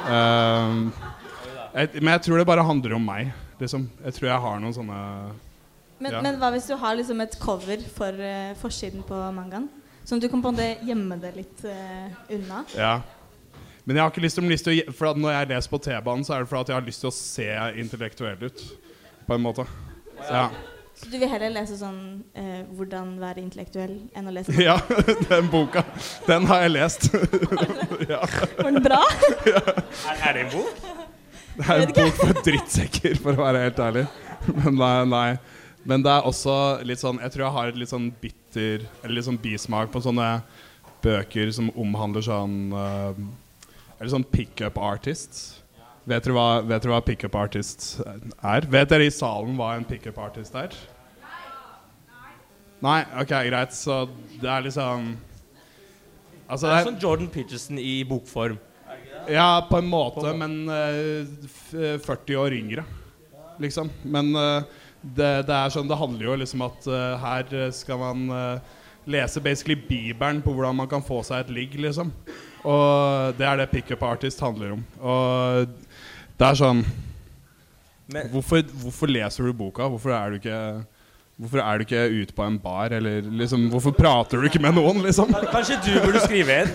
Eh, 0.08 0.76
jeg, 1.72 2.02
men 2.02 2.14
jeg 2.16 2.26
tror 2.28 2.42
det 2.42 2.50
bare 2.50 2.66
handler 2.68 2.98
om 2.98 3.06
meg. 3.06 3.32
Liksom. 3.62 3.86
Jeg 4.06 4.18
tror 4.18 4.30
jeg 4.32 4.44
har 4.46 4.62
noen 4.62 4.74
sånne 4.74 5.00
Men, 6.02 6.16
Ja. 6.16 6.22
men 6.26 6.40
hva 6.42 6.50
hvis 6.50 6.66
du 6.66 6.74
har 6.82 6.96
liksom 6.98 7.20
et 7.22 7.36
cover 7.38 7.84
for 7.94 8.10
uh, 8.10 8.56
forsiden 8.58 9.04
på 9.06 9.18
mangaen? 9.36 9.68
Sånn 10.02 10.18
at 10.18 10.24
du 10.26 10.32
kan 10.32 10.42
på 10.42 10.50
en 10.50 10.56
måte 10.58 10.88
gjemme 10.88 11.18
det 11.22 11.30
litt 11.36 11.62
uh, 11.70 12.08
unna? 12.34 12.64
Ja. 12.74 12.96
Men 13.86 14.00
jeg 14.00 14.02
har 14.02 14.10
ikke 14.10 14.24
lyst 14.26 14.40
til, 14.40 14.50
lyst 14.50 14.66
til 14.66 14.82
å 14.82 14.96
For 14.98 15.12
at 15.12 15.20
når 15.22 15.36
jeg 15.36 15.52
leser 15.52 15.70
på 15.70 15.82
T-banen, 15.86 16.26
så 16.26 16.34
er 16.34 16.42
det 16.42 16.50
for 16.50 16.58
at 16.64 16.74
jeg 16.74 16.78
har 16.80 16.88
lyst 16.88 17.06
til 17.06 17.12
å 17.12 17.14
se 17.14 17.48
intellektuell 17.84 18.50
ut. 18.50 18.66
På 19.28 19.38
en 19.38 19.46
måte. 19.46 19.68
Ja. 20.30 20.50
Så 21.02 21.10
du 21.10 21.18
vil 21.18 21.30
heller 21.32 21.50
lese 21.50 21.78
sånn 21.80 22.02
eh, 22.38 22.62
'Hvordan 22.70 23.16
være 23.22 23.42
intellektuell' 23.42 23.96
enn 24.14 24.28
å 24.30 24.34
lese 24.36 24.54
ja, 24.70 24.78
den 25.30 25.48
boka. 25.50 25.82
Den 26.28 26.46
har 26.46 26.68
jeg 26.68 26.74
lest. 26.76 27.08
ja. 28.12 28.22
Var 28.60 28.70
den 28.70 28.84
bra? 28.86 29.02
Er, 30.12 30.20
er 30.30 30.34
det 30.38 30.44
en 30.46 30.52
bok? 30.54 30.84
Det 31.58 31.66
er 31.68 31.82
en 31.88 31.96
bok 31.96 32.20
for 32.20 32.44
drittsekker, 32.46 33.18
for 33.22 33.34
å 33.34 33.44
være 33.48 33.66
helt 33.66 33.82
ærlig. 33.82 34.06
Men 34.48 34.78
nei, 34.78 34.94
nei. 35.10 35.30
Men 35.88 36.06
det 36.06 36.14
er 36.14 36.28
også 36.30 36.54
litt 36.86 37.02
sånn 37.02 37.18
Jeg 37.22 37.34
tror 37.34 37.46
jeg 37.48 37.56
har 37.56 37.72
et 37.72 37.78
litt 37.82 37.90
sånn 37.90 38.12
bitter 38.22 38.84
Eller 39.02 39.16
litt 39.18 39.26
sånn 39.26 39.40
bismak 39.42 39.90
på 39.94 40.02
sånne 40.06 40.28
bøker 41.02 41.50
som 41.56 41.72
omhandler 41.74 42.26
sånn 42.26 42.58
uh, 42.70 43.18
Eller 43.98 44.12
sånn 44.14 44.26
pickup 44.26 44.78
artists. 44.78 45.62
Vet 46.10 46.26
dere 46.26 46.34
hva, 46.34 46.48
vet 46.66 46.82
dere 46.82 46.96
hva 46.96 47.04
pickup 47.06 47.36
artist 47.38 48.00
er? 48.02 48.66
Vet 48.74 48.90
dere 48.90 49.06
i 49.06 49.14
salen 49.14 49.54
hva 49.60 49.76
en 49.78 49.86
pickup 49.86 50.18
artist 50.22 50.56
er? 50.58 50.74
Nei? 52.82 53.02
Ok, 53.22 53.34
greit. 53.46 53.76
Så 53.78 54.08
det 54.42 54.50
er 54.50 54.66
liksom 54.66 55.14
Altså, 56.52 56.68
Det 56.68 56.74
er 56.76 56.88
sånn 56.90 57.00
Jordan 57.00 57.30
Peterson 57.32 57.78
i 57.80 58.02
bokform. 58.04 58.58
ja, 59.30 59.62
på 59.70 59.78
en 59.78 59.88
måte, 59.88 60.34
men 60.36 60.66
uh, 60.68 62.00
40 62.04 62.36
år 62.42 62.56
yngre, 62.58 62.84
liksom. 63.62 63.88
Men 64.04 64.34
uh, 64.36 64.66
det, 65.02 65.46
det 65.48 65.56
er 65.56 65.72
sånn 65.72 65.88
Det 65.88 65.98
handler 65.98 66.26
jo 66.26 66.36
liksom 66.42 66.66
at 66.66 66.90
uh, 66.92 67.16
her 67.22 67.72
skal 67.72 68.02
man 68.02 68.60
lese 69.10 69.42
basically 69.42 69.78
Bibelen 69.78 70.42
på 70.44 70.52
hvordan 70.54 70.76
man 70.82 70.90
kan 70.90 71.06
få 71.06 71.22
seg 71.24 71.46
et 71.46 71.54
ligg, 71.56 71.80
liksom. 71.80 72.12
Og 72.68 73.38
det 73.40 73.48
er 73.48 73.62
det 73.62 73.72
pickup 73.72 74.04
artist 74.06 74.44
handler 74.44 74.76
om. 74.76 74.84
Og 75.00 75.72
det 76.42 76.48
er 76.50 76.58
sånn 76.58 76.82
Men 78.12 78.32
Hvorfor, 78.34 78.64
hvorfor 78.82 79.12
leser 79.12 79.48
du 79.48 79.54
boka? 79.56 79.88
Hvorfor 79.92 80.14
er 80.18 80.34
du 80.34 80.40
ikke 80.42 80.60
Hvorfor 81.42 81.62
er 81.64 81.80
du 81.80 81.86
ikke 81.88 82.02
ute 82.12 82.36
på 82.38 82.44
en 82.46 82.58
bar, 82.62 82.94
eller 82.94 83.26
liksom 83.26 83.70
Hvorfor 83.74 83.94
prater 83.98 84.42
du 84.42 84.50
ikke 84.50 84.62
med 84.62 84.76
noen, 84.78 85.00
liksom? 85.06 85.32
kanskje 85.54 85.80
du 85.86 85.92
burde 86.04 86.22
skrive 86.26 86.58
en? 86.64 86.74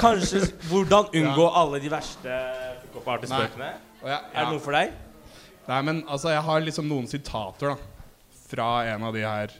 Kanskje 0.00 0.46
'Hvordan 0.70 1.10
unngå 1.20 1.46
alle 1.62 1.80
de 1.82 1.90
verste 1.92 2.38
pickup 2.84 3.08
artist-bøkene'? 3.16 3.72
Ja, 4.06 4.18
Er 4.32 4.44
det 4.46 4.52
noe 4.54 4.62
for 4.64 4.72
deg? 4.72 4.94
Nei, 5.68 5.80
men 5.86 6.04
altså, 6.08 6.30
jeg 6.32 6.42
har 6.42 6.62
liksom 6.64 6.88
noen 6.88 7.08
sitater 7.10 7.74
da 7.74 7.76
fra 8.50 8.70
en 8.94 9.04
av 9.06 9.12
de 9.14 9.20
her 9.26 9.52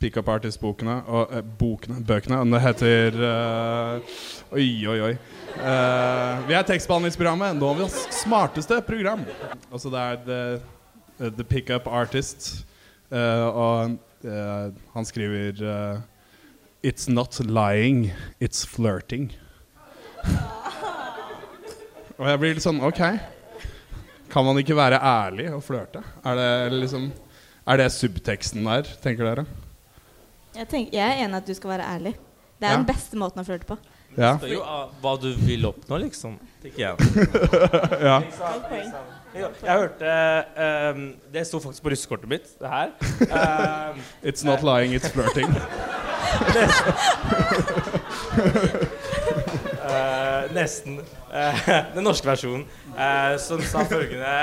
pickup 0.00 0.28
artist-bokene. 0.28 1.00
Og 1.06 1.34
eh, 1.34 1.44
bokene, 1.60 2.00
bøkene. 2.04 2.38
Og 2.42 2.54
det 2.54 2.62
heter 2.64 3.18
uh, 3.18 4.14
Oi, 4.54 4.70
oi, 4.88 4.98
oi. 5.10 5.12
Uh, 5.58 6.46
vi 6.48 6.56
er 6.56 6.64
tekstbehandlingsprogrammet. 6.68 7.58
Novias 7.58 8.00
smarteste 8.22 8.80
program. 8.86 9.26
Altså, 9.72 9.92
det 9.92 10.06
er 10.06 10.24
The, 10.26 10.40
uh, 11.20 11.30
the 11.32 11.44
Pickup 11.44 11.86
Artist. 11.86 12.68
Eh, 13.08 13.46
og 13.48 13.96
eh, 14.28 14.72
han 14.92 15.06
skriver 15.08 15.62
eh, 15.64 16.00
It's 16.84 17.08
not 17.08 17.40
lying, 17.40 18.12
it's 18.40 18.66
flirting. 18.68 19.32
og 22.18 22.28
jeg 22.28 22.40
blir 22.42 22.54
litt 22.54 22.66
sånn 22.66 22.82
OK. 22.84 23.00
Kan 24.28 24.44
man 24.44 24.60
ikke 24.60 24.76
være 24.76 25.00
ærlig 25.00 25.48
og 25.54 25.64
flørte? 25.64 26.02
Er 26.26 26.36
det 26.36 26.82
liksom 26.82 27.08
Er 27.68 27.80
det 27.80 27.88
subteksten 27.92 28.68
der, 28.68 28.88
tenker 29.02 29.24
dere? 29.24 29.46
Jeg, 30.56 30.68
tenker, 30.68 30.92
jeg 30.98 31.04
er 31.10 31.24
enig 31.24 31.34
i 31.34 31.36
at 31.42 31.46
du 31.46 31.54
skal 31.54 31.70
være 31.76 31.86
ærlig. 31.94 32.14
Det 32.58 32.66
er 32.66 32.70
Ja. 32.72 32.76
den 32.80 32.86
beste 32.88 33.16
måten 33.16 33.40
å 33.40 33.44
flørte 33.46 33.66
på. 33.68 33.76
Ja. 34.18 34.32
Det 34.40 34.48
er 34.48 34.54
jo 34.56 34.62
ah, 34.64 34.88
hva 35.02 35.12
du 35.20 35.28
vil 35.36 35.66
oppnå, 35.68 35.98
liksom. 36.02 36.38
Tenker 36.62 36.80
jeg. 36.80 36.96
ja. 38.08 38.22
Jeg 39.38 39.68
hørte 39.68 40.12
um, 40.96 41.02
Det 41.30 41.44
sto 41.46 41.60
faktisk 41.62 41.84
på 41.84 41.92
russekortet 41.92 42.28
mitt, 42.32 42.48
det 42.58 42.68
her. 42.72 42.90
Um, 43.28 44.00
It's 44.24 44.42
not 44.44 44.64
lying, 44.66 44.94
it's 44.96 45.08
flirting. 45.12 45.52
uh, 49.84 50.48
nesten. 50.56 50.98
Uh, 51.30 51.70
den 51.94 52.04
norske 52.08 52.26
versjonen. 52.28 52.64
uh, 52.96 53.36
som 53.42 53.62
sa 53.62 53.84
følgende 53.88 54.34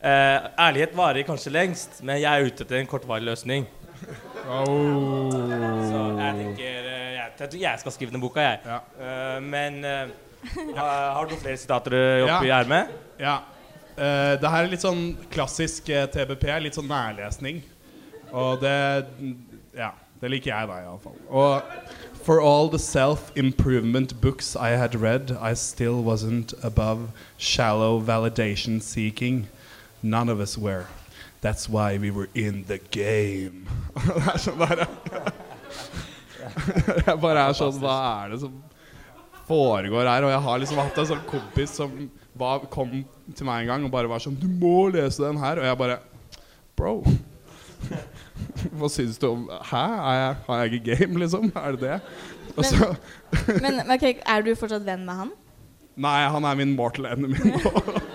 Ærlighet 0.00 0.94
varer 0.96 1.26
kanskje 1.28 1.50
lengst, 1.52 1.98
men 2.02 2.16
jeg 2.22 2.30
er 2.32 2.46
ute 2.48 2.64
etter 2.64 2.78
en 2.80 2.86
kortvarig 2.88 3.26
løsning. 3.26 3.66
Så 4.00 6.00
jeg 6.16 6.34
tenker 6.40 6.88
eh, 6.90 7.12
jeg, 7.14 7.30
jeg, 7.38 7.48
tror 7.50 7.60
jeg 7.60 7.78
skal 7.82 7.92
skrive 7.94 8.12
den 8.14 8.20
boka, 8.22 8.40
jeg. 8.44 8.58
Ja. 8.66 8.78
Uh, 8.96 9.38
men 9.44 9.72
uh, 9.84 9.90
har, 10.76 11.24
du 11.24 11.30
noen 11.34 11.42
flere 11.42 11.56
sitater 11.60 11.92
oppi 12.26 12.46
Ja. 12.50 12.60
ermet? 12.60 12.84
Ja. 13.20 13.36
Uh, 13.96 14.34
det 14.40 14.48
her 14.52 14.62
er 14.64 14.70
litt 14.72 14.84
sånn 14.84 15.04
klassisk 15.32 15.82
TBP, 15.86 16.44
litt 16.64 16.74
sånn 16.78 16.90
nærlesning. 16.90 17.56
Og 18.30 18.60
det 18.62 18.76
Ja, 19.76 19.90
det 20.20 20.30
liker 20.32 20.50
jeg, 20.50 20.68
da, 20.68 20.74
iallfall. 20.84 21.16
Og 21.28 21.62
For 22.20 22.40
all 22.40 22.68
the 22.68 22.78
self-improvement 22.78 24.20
books 24.20 24.54
I 24.54 24.76
had 24.76 24.94
read, 24.94 25.30
I 25.40 25.54
still 25.54 26.02
wasn't 26.02 26.52
above 26.62 27.12
shallow 27.38 27.98
validation 27.98 28.82
seeking. 28.82 29.48
None 30.02 30.28
of 30.28 30.38
us 30.38 30.58
were. 30.58 30.84
That's 31.40 31.68
why 31.72 31.96
we 31.98 32.10
were 32.10 32.28
in 32.34 32.64
the 32.68 32.78
game. 32.92 33.64
det 33.96 34.26
er 34.34 34.40
sånn 34.42 34.60
der 34.60 34.82
Jeg 37.06 37.16
bare 37.20 37.46
er 37.48 37.54
sånn 37.56 37.78
Hva 37.80 37.94
er 38.24 38.34
det 38.34 38.40
som 38.42 38.58
foregår 39.48 40.08
her? 40.08 40.26
Og 40.26 40.32
jeg 40.34 40.42
har 40.46 40.60
liksom 40.62 40.80
hatt 40.82 41.00
en 41.00 41.08
sånn 41.10 41.24
kompis 41.28 41.72
som 41.80 41.94
var, 42.38 42.62
kom 42.72 42.92
til 43.36 43.48
meg 43.48 43.64
en 43.64 43.70
gang 43.72 43.86
og 43.88 43.92
bare 43.94 44.10
var 44.10 44.22
sånn 44.22 44.36
Du 44.40 44.46
må 44.60 44.88
lese 44.94 45.24
den 45.24 45.40
her. 45.42 45.60
Og 45.60 45.68
jeg 45.68 45.80
bare 45.80 45.98
Bro. 46.78 46.94
Hva 48.78 48.88
syns 48.92 49.18
du 49.20 49.26
om 49.30 49.46
Hæ? 49.50 49.80
Er 49.80 50.18
jeg, 50.20 50.34
har 50.46 50.60
jeg 50.64 50.72
ikke 50.80 50.96
game, 50.96 51.20
liksom? 51.24 51.50
Er 51.56 51.76
det 51.76 51.80
det? 51.86 51.98
Og 52.56 52.64
Men- 52.64 52.70
så 52.70 53.56
Men 53.64 53.80
ok, 53.96 54.06
er 54.20 54.44
du 54.46 54.52
fortsatt 54.58 54.84
venn 54.86 55.04
med 55.08 55.24
han? 55.24 55.32
Nei, 56.00 56.18
han 56.32 56.44
er 56.48 56.56
min 56.56 56.70
mortal 56.78 57.10
enemy 57.10 57.36
nå, 57.50 57.60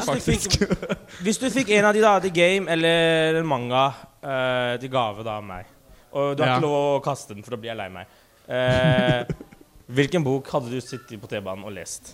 Hvis 0.00 0.08
du, 0.10 0.20
fikk, 0.26 0.76
hvis 1.26 1.38
du 1.42 1.46
fikk 1.54 1.70
en 1.78 1.84
av 1.90 1.94
de 1.96 2.02
da 2.04 2.12
til 2.24 2.32
game 2.36 2.70
eller 2.74 3.38
en 3.40 3.46
manga 3.48 3.86
uh, 4.24 4.74
til 4.82 4.90
gave 4.92 5.24
da 5.26 5.38
av 5.38 5.44
meg, 5.46 5.66
og 6.14 6.36
du 6.36 6.42
har 6.44 6.50
Ja. 6.52 6.58
ikke 6.58 6.66
lov 6.66 6.76
å 6.98 7.02
kaste 7.04 7.34
den, 7.34 7.42
for 7.46 7.54
da 7.56 7.60
blir 7.62 7.72
jeg 7.74 7.80
lei 7.84 7.88
meg 8.00 8.20
Uh, 8.44 9.24
Hvilken 9.96 10.20
bok 10.24 10.48
hadde 10.52 10.68
du 10.68 10.76
sittet 10.84 11.16
på 11.20 11.28
T-banen 11.30 11.64
og 11.64 11.72
lest? 11.72 12.10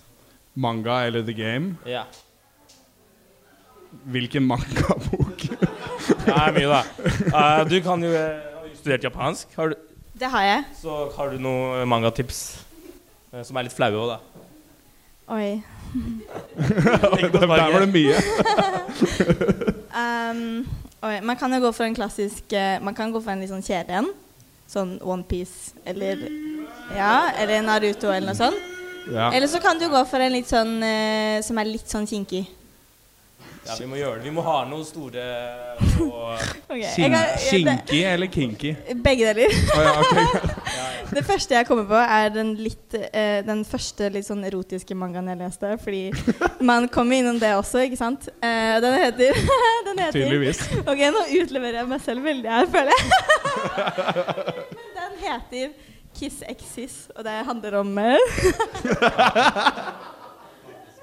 Manga 0.55 1.01
eller 1.09 1.25
The 1.27 1.35
Game? 1.35 1.73
Ja. 1.91 2.05
Hvilken 4.07 4.47
mangabok? 4.47 5.43
Det 6.25 6.31
er 6.37 6.53
mye, 6.55 6.69
da. 6.71 6.81
Uh, 7.35 7.63
du 7.71 7.77
kan 7.83 8.03
jo 8.07 8.11
har 8.15 8.67
du 8.71 8.77
studert 8.79 9.03
japansk. 9.09 9.51
Har 9.59 9.73
du, 9.73 9.77
Det 10.21 10.31
har 10.31 10.43
jeg. 10.47 10.65
så 10.79 11.01
har 11.17 11.35
du 11.35 11.43
noen 11.43 11.83
mangatips 11.91 12.41
uh, 13.35 13.43
som 13.43 13.59
er 13.59 13.67
litt 13.67 13.75
flaue 13.75 13.99
òg, 13.99 14.15
da. 14.15 14.47
Oi. 15.35 15.51
Der 17.41 17.47
var 17.47 17.81
det 17.81 17.93
mye. 17.95 18.17
Um, 19.91 20.69
okay. 21.03 21.21
Man 21.27 21.37
kan 21.37 21.51
jo 21.53 21.59
gå 21.65 21.73
for 21.75 21.83
en 21.85 21.95
klassisk 21.97 22.53
eh, 22.55 22.77
Man 22.83 22.95
kan 22.95 23.11
gå 23.13 23.19
for 23.21 23.33
en 23.35 23.41
litt 23.43 23.51
sånn 23.51 23.65
kjedelig 23.67 23.97
en. 23.99 24.07
Sånn 24.71 24.93
Onepiece 25.03 25.73
eller 25.85 26.21
Ja, 26.95 27.33
eller 27.43 27.65
Naruto 27.67 28.07
eller 28.15 28.31
noe 28.31 28.39
sånt. 28.39 28.55
Ja. 29.11 29.33
Eller 29.35 29.51
så 29.51 29.59
kan 29.65 29.79
du 29.83 29.89
gå 29.91 30.05
for 30.07 30.23
en 30.23 30.31
litt 30.37 30.47
sånn 30.51 30.77
uh, 30.79 31.41
som 31.43 31.59
er 31.59 31.71
litt 31.73 31.91
sånn 31.91 32.07
kinkig. 32.07 32.45
Ja, 33.67 33.75
vi 33.81 33.87
må 33.91 33.99
gjøre 33.99 34.21
det. 34.21 34.29
Vi 34.31 34.35
må 34.39 34.43
ha 34.47 34.61
noen 34.71 34.87
store 34.87 35.27
og 36.01 36.39
okay. 36.71 36.81
jeg 36.85 36.95
Kin 36.95 37.13
kan- 37.13 37.35
jeg- 37.35 37.67
kinky 37.67 38.01
eller 38.15 38.31
kinky? 38.33 38.73
Begge 39.05 39.35
deler. 39.35 39.59
Oh, 39.75 39.83
ja, 39.85 39.93
ok. 40.01 40.15
Det 41.11 41.23
første 41.27 41.55
jeg 41.57 41.67
kommer 41.67 41.87
på, 41.89 41.99
er 41.99 42.31
den, 42.35 42.53
litt, 42.63 42.95
eh, 42.95 43.41
den 43.47 43.65
første 43.67 44.09
litt 44.15 44.27
sånn 44.29 44.45
erotiske 44.47 44.95
mangaen 44.99 45.31
jeg 45.33 45.41
leste. 45.41 45.73
Fordi 45.83 46.03
man 46.71 46.87
kommer 46.93 47.19
innom 47.19 47.41
det 47.43 47.51
også, 47.59 47.83
ikke 47.87 47.99
sant? 47.99 48.29
Eh, 48.39 48.77
den 48.83 48.99
heter, 49.03 49.41
den 49.89 50.03
heter 50.05 50.19
Tydeligvis. 50.19 50.63
Ok, 50.85 51.01
nå 51.15 51.25
utleverer 51.41 51.83
jeg 51.83 51.91
meg 51.91 52.05
selv 52.05 52.27
veldig 52.31 52.51
her, 52.55 52.71
føler 52.71 52.93
jeg. 52.95 53.03
Men 54.77 54.87
Den 55.01 55.19
heter 55.25 55.67
Kiss 56.21 56.39
Exis, 56.49 56.95
og 57.17 57.25
det 57.27 57.35
handler 57.47 57.81
om 57.81 57.99
eh, 57.99 58.19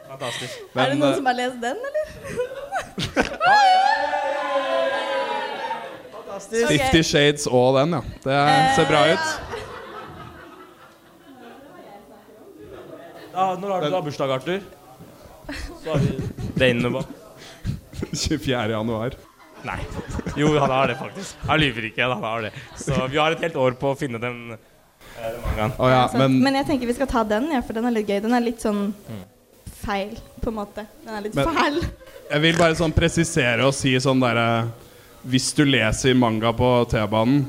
Fantastisk. 0.07 0.53
Er 0.75 0.93
det 0.93 0.97
noen 1.01 1.11
eh, 1.11 1.17
som 1.19 1.27
har 1.27 1.37
lest 1.41 1.59
den, 1.63 1.77
eller? 1.91 2.05
Fifty 6.37 6.77
okay. 6.77 7.03
Shades 7.03 7.47
og 7.49 7.79
den, 7.79 7.97
ja. 7.97 8.01
Det 8.23 8.41
ser 8.77 8.85
bra 8.91 9.03
ut. 9.09 9.46
Ja, 13.37 13.51
når 13.61 13.69
har 13.75 13.81
du 13.85 13.89
da 13.93 13.99
bursdag, 14.01 14.31
Arthur? 14.33 14.61
Så 15.83 15.91
har 15.93 15.99
vi 16.57 16.69
inne 16.71 16.89
på. 16.95 17.03
24. 18.13 18.69
januar. 18.71 19.13
Nei. 19.65 19.77
Jo, 20.37 20.49
han 20.57 20.71
har 20.73 20.87
det 20.89 20.95
faktisk. 20.97 21.35
Han 21.49 21.59
lyver 21.61 21.85
ikke. 21.91 22.07
Han 22.09 22.23
har 22.23 22.47
det. 22.47 22.51
Så 22.81 22.97
vi 23.11 23.17
har 23.21 23.35
et 23.35 23.43
helt 23.45 23.59
år 23.61 23.75
på 23.77 23.91
å 23.93 23.97
finne 23.99 24.17
den, 24.21 24.39
eh, 24.55 24.57
den 25.21 25.37
mangaen. 25.45 25.75
Ja, 25.93 26.01
men, 26.17 26.39
men 26.45 26.57
jeg 26.59 26.67
tenker 26.71 26.89
vi 26.89 26.95
skal 26.97 27.09
ta 27.11 27.23
den, 27.29 27.49
ja, 27.53 27.61
for 27.65 27.77
den 27.77 27.85
er 27.89 27.93
litt 27.99 28.09
gøy. 28.09 28.19
Den 28.25 28.33
er 28.37 28.41
litt 28.45 28.63
sånn 28.65 28.81
feil, 29.83 30.15
på 30.41 30.49
en 30.51 30.57
måte. 30.57 30.87
Den 31.05 31.13
er 31.19 31.27
litt 31.27 31.37
Men- 31.37 31.53
fæl. 31.53 31.79
jeg 32.31 32.41
vil 32.47 32.57
bare 32.57 32.75
sånn 32.81 32.93
presisere 32.95 33.65
og 33.69 33.73
si 33.77 33.93
sånn 34.01 34.19
derre 34.23 34.67
Hvis 35.27 35.49
du 35.57 35.65
leser 35.65 36.13
manga 36.15 36.53
på 36.55 36.67
T-banen, 36.87 37.41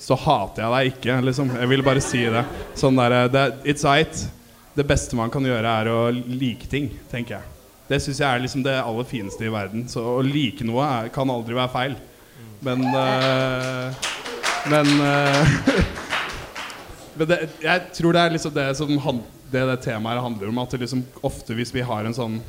så 0.00 0.16
hater 0.16 0.62
jeg 0.62 0.70
deg 0.72 0.92
ikke, 0.94 1.16
liksom. 1.26 1.50
Jeg 1.58 1.68
vil 1.68 1.82
bare 1.84 2.00
si 2.00 2.22
det. 2.24 2.44
Sånn 2.78 2.96
derre 2.96 3.28
det, 3.28 3.42
It's 3.66 3.84
right. 3.84 4.22
Det 4.80 4.86
beste 4.88 5.16
man 5.18 5.28
kan 5.28 5.44
gjøre, 5.44 5.68
er 5.68 5.88
å 5.92 5.98
like 6.08 6.64
ting, 6.72 6.86
tenker 7.10 7.36
jeg. 7.36 7.56
Det 7.90 7.98
syns 8.00 8.20
jeg 8.22 8.24
er 8.32 8.40
liksom 8.40 8.62
det 8.64 8.78
aller 8.80 9.04
fineste 9.04 9.44
i 9.44 9.50
verden. 9.52 9.82
Så 9.92 10.00
å 10.00 10.22
like 10.24 10.64
noe 10.64 10.86
er, 10.86 11.10
kan 11.12 11.28
aldri 11.28 11.52
være 11.58 11.72
feil. 11.74 11.96
Men 12.64 12.86
uh, 12.88 13.92
Men 14.72 14.88
uh, 15.04 15.52
Men 17.18 17.28
det, 17.28 17.38
jeg 17.60 17.92
tror 17.98 18.16
det 18.16 18.24
er 18.24 18.34
liksom 18.38 18.56
det 18.56 18.66
som 18.78 18.96
han, 19.04 19.20
det, 19.52 19.66
det 19.68 19.76
temaet 19.84 20.24
handler 20.24 20.48
om. 20.48 20.64
At 20.64 20.80
liksom 20.80 21.04
ofte 21.20 21.58
hvis 21.58 21.74
vi 21.76 21.84
har 21.84 22.08
en 22.08 22.16
sånn 22.16 22.40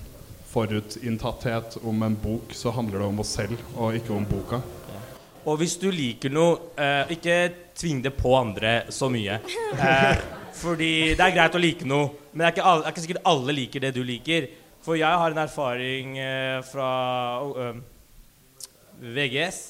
forutinntatthet 0.53 1.81
om 1.83 2.07
en 2.07 2.15
bok, 2.15 2.55
så 2.55 2.71
handler 2.71 3.01
det 3.01 3.09
om 3.11 3.19
oss 3.25 3.35
selv 3.41 3.59
og 3.75 3.97
ikke 3.99 4.15
om 4.15 4.27
boka. 4.29 4.63
Og 5.43 5.57
hvis 5.59 5.75
du 5.81 5.89
liker 5.91 6.31
noe, 6.31 6.61
uh, 6.79 7.11
ikke 7.11 7.41
tving 7.75 7.99
det 8.07 8.15
på 8.15 8.37
andre 8.39 8.85
så 8.87 9.11
mye. 9.11 9.41
Eh, 9.81 10.40
fordi 10.57 10.93
det 11.17 11.25
er 11.25 11.35
greit 11.35 11.55
å 11.55 11.61
like 11.61 11.87
noe, 11.87 12.11
men 12.31 12.43
det 12.43 12.49
er 12.49 12.55
ikke, 12.55 12.65
alle, 12.69 12.81
det 12.83 12.89
er 12.89 12.95
ikke 12.95 13.05
sikkert 13.05 13.29
alle 13.31 13.55
liker 13.57 13.85
det 13.85 13.93
du 13.95 14.01
liker. 14.05 14.49
For 14.81 14.97
jeg 14.97 15.21
har 15.21 15.33
en 15.33 15.43
erfaring 15.43 16.15
eh, 16.17 16.57
fra 16.65 16.89
eh, 17.65 17.77
VGS 19.01 19.61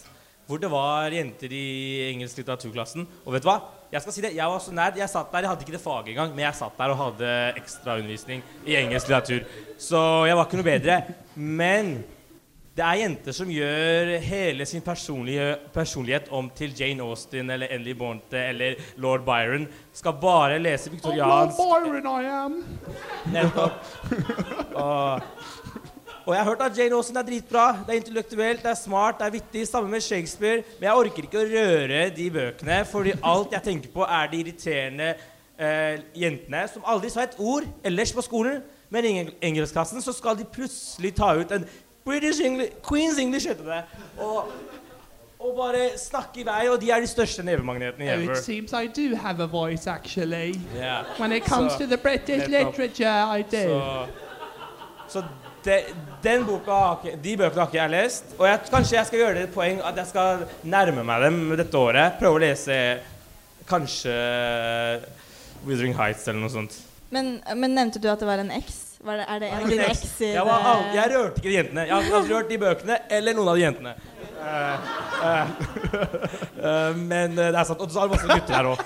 hvor 0.51 0.59
det 0.59 0.67
var 0.71 1.13
jenter 1.15 1.53
i 1.55 1.67
engelsk 2.09 2.41
litteraturklassen. 2.41 3.05
Og 3.23 3.35
vet 3.35 3.43
du 3.43 3.47
hva? 3.47 3.59
Jeg 3.91 4.03
skal 4.03 4.15
si 4.15 4.23
det, 4.23 4.33
jeg 4.35 4.51
var 4.51 4.59
så 4.63 4.73
nær. 4.75 4.97
Jeg 5.00 5.11
satt 5.11 5.31
der, 5.31 5.45
jeg 5.45 5.51
hadde 5.51 5.63
ikke 5.63 5.75
det 5.77 5.83
faget 5.83 6.11
engang, 6.11 6.33
men 6.35 6.43
jeg 6.43 6.57
satt 6.59 6.79
der 6.79 6.91
og 6.91 7.00
hadde 7.00 7.29
ekstraundervisning 7.59 8.43
i 8.67 8.75
engelsk 8.81 9.07
litteratur. 9.07 9.45
Så 9.79 10.01
jeg 10.27 10.35
var 10.35 10.47
ikke 10.47 10.59
noe 10.59 10.67
bedre. 10.67 10.97
Men 11.35 11.93
det 12.71 12.83
er 12.87 12.99
jenter 13.01 13.35
som 13.35 13.49
gjør 13.51 14.13
hele 14.23 14.65
sin 14.65 14.79
personlighet 14.85 16.29
om 16.31 16.47
til 16.55 16.71
Jane 16.79 17.03
Austen 17.03 17.49
eller 17.51 17.67
Emily 17.75 17.91
Bonte 17.99 18.39
eller 18.39 18.77
lord 19.03 19.25
Byron. 19.27 19.65
Skal 19.93 20.15
bare 20.21 20.59
lese 20.63 20.91
viktoriansk 20.93 21.57
Byron 21.59 22.07
I 22.07 22.29
am. 22.31 22.55
Nettopp. 23.33 23.91
Og, 24.71 25.19
og 26.23 26.31
jeg 26.31 26.39
har 26.39 26.47
hørt 26.47 26.63
at 26.69 26.79
Jane 26.79 26.95
Austen 26.95 27.19
er 27.19 27.27
dritbra. 27.27 27.65
Det 27.83 27.91
er 27.91 27.99
intellektuelt, 28.05 28.63
det 28.63 28.71
er 28.71 28.79
smart, 28.79 29.19
det 29.19 29.27
er 29.27 29.35
vittig. 29.35 29.67
Samme 29.67 29.91
med 29.91 30.07
Shakespeare. 30.07 30.63
Men 30.79 30.87
jeg 30.87 31.03
orker 31.03 31.27
ikke 31.27 31.43
å 31.43 31.51
røre 31.51 32.01
de 32.15 32.31
bøkene, 32.39 32.79
fordi 32.87 33.17
alt 33.19 33.51
jeg 33.59 33.67
tenker 33.67 33.91
på, 33.99 34.07
er 34.07 34.31
de 34.31 34.43
irriterende 34.45 35.11
eh, 35.59 35.99
jentene 36.23 36.63
som 36.71 36.87
aldri 36.87 37.11
sa 37.11 37.27
et 37.27 37.35
ord 37.41 37.67
ellers 37.83 38.15
på 38.15 38.23
skolen. 38.31 38.63
Men 38.91 39.05
i 39.07 39.15
eng- 39.25 39.35
engelskklassen 39.51 39.99
så 40.03 40.15
skal 40.15 40.39
de 40.39 40.47
plutselig 40.55 41.17
ta 41.19 41.35
ut 41.35 41.51
en 41.59 41.67
British 42.05 42.39
English, 42.39 42.72
Queen's 42.81 43.20
English, 43.20 43.48
heter 43.48 43.63
det. 43.63 43.84
Og, 44.17 44.48
og 45.39 45.55
bare 45.58 45.89
snakke 45.98 46.41
i 46.41 46.46
vei. 46.46 46.67
Og 46.70 46.81
de 46.81 46.89
er 46.91 47.00
de 47.03 47.08
største 47.08 47.43
nevemagnetene 47.46 48.08
Oh, 48.10 48.24
ever. 48.24 48.31
it 48.31 48.43
seems 48.43 48.74
I 48.74 48.88
do 48.88 49.15
have 49.15 49.39
a 49.43 49.46
voice, 49.48 49.88
actually. 49.88 50.55
Yeah. 50.75 51.03
When 51.20 51.31
it 51.31 51.43
comes 51.46 51.74
So- 51.74 51.79
to 51.79 51.86
the 51.86 51.98
British 51.98 52.48
literature, 52.48 53.38
I 53.38 53.41
do. 53.41 53.63
Så, 53.67 54.08
så 55.08 55.24
de, 55.65 55.79
den 56.24 56.46
boka 56.46 56.96
de 57.24 57.38
bøkene 57.38 57.60
har 57.62 57.67
ikke 57.67 57.77
jeg 57.81 57.89
lest. 57.89 58.24
Og 58.39 58.48
jeg, 58.48 58.60
kanskje 58.72 58.98
jeg 58.98 59.05
skal 59.05 59.20
gjøre 59.20 59.34
det 59.36 59.43
et 59.50 59.53
poeng 59.53 59.81
at 59.86 59.98
jeg 59.98 60.08
skal 60.08 60.46
nærme 60.63 61.03
meg 61.05 61.22
dem 61.22 61.41
dette 61.58 61.77
året. 61.77 62.17
Prøve 62.20 62.39
å 62.39 62.41
lese 62.41 62.77
kanskje 63.70 64.13
Withering 65.67 65.93
Heights 65.98 66.25
eller 66.27 66.41
noe 66.41 66.50
sånt. 66.50 66.79
Men, 67.13 67.36
men 67.55 67.75
nevnte 67.75 68.00
du 68.01 68.08
at 68.10 68.20
det 68.24 68.27
var 68.29 68.41
en 68.41 68.50
eks? 68.55 68.79
Var 69.01 69.17
det, 69.17 69.25
er 69.34 69.39
det 69.41 69.48
en 69.50 69.63
av 69.63 69.70
dine 69.72 69.86
ekser? 69.89 70.31
Jeg, 70.36 70.46
var 70.46 70.60
eh, 70.62 70.72
al- 70.72 70.96
jeg 70.96 71.12
rørte 71.15 71.39
ikke 71.41 71.50
de 71.50 71.55
jentene. 71.55 71.86
Jeg 71.89 71.96
har 71.96 72.17
aldri 72.20 72.34
rørt 72.36 72.50
de 72.51 72.58
bøkene 72.62 72.98
eller 73.17 73.38
noen 73.38 73.50
av 73.50 73.58
de 73.58 73.63
jentene. 73.63 73.93
Eh, 74.41 74.91
eh, 75.25 75.53
eh, 76.70 77.00
men 77.00 77.34
eh, 77.39 77.50
det 77.50 77.58
er 77.63 77.65
sant. 77.72 77.81
Og 77.81 77.89
så 77.93 78.03
er 78.03 78.12
det 78.12 78.13
masse 78.17 78.29
gutter 78.29 78.58
her 78.60 78.70
òg. 78.75 78.84